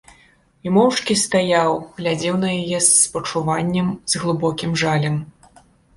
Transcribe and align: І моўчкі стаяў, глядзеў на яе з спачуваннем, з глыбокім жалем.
І 0.67 0.71
моўчкі 0.77 1.17
стаяў, 1.23 1.71
глядзеў 1.99 2.35
на 2.45 2.49
яе 2.61 2.79
з 2.87 2.87
спачуваннем, 3.03 3.93
з 4.15 4.23
глыбокім 4.23 4.71
жалем. 4.85 5.15